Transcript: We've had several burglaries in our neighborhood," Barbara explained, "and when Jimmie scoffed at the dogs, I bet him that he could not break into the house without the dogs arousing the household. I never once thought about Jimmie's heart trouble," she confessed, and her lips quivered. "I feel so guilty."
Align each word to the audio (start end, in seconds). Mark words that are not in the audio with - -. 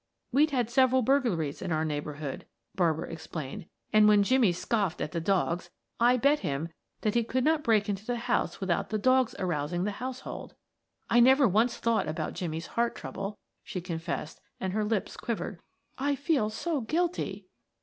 We've 0.31 0.49
had 0.49 0.71
several 0.71 1.03
burglaries 1.03 1.61
in 1.61 1.71
our 1.71 1.85
neighborhood," 1.85 2.47
Barbara 2.73 3.11
explained, 3.13 3.67
"and 3.93 4.07
when 4.07 4.23
Jimmie 4.23 4.51
scoffed 4.51 4.99
at 4.99 5.11
the 5.11 5.21
dogs, 5.21 5.69
I 5.99 6.17
bet 6.17 6.39
him 6.39 6.69
that 7.01 7.13
he 7.13 7.23
could 7.23 7.43
not 7.43 7.63
break 7.63 7.87
into 7.87 8.03
the 8.07 8.15
house 8.15 8.59
without 8.59 8.89
the 8.89 8.97
dogs 8.97 9.35
arousing 9.37 9.83
the 9.83 9.91
household. 10.01 10.55
I 11.07 11.19
never 11.19 11.47
once 11.47 11.77
thought 11.77 12.07
about 12.07 12.33
Jimmie's 12.33 12.65
heart 12.73 12.95
trouble," 12.95 13.37
she 13.63 13.79
confessed, 13.79 14.41
and 14.59 14.73
her 14.73 14.83
lips 14.83 15.15
quivered. 15.17 15.59
"I 15.99 16.15
feel 16.15 16.49
so 16.49 16.81
guilty." 16.81 17.45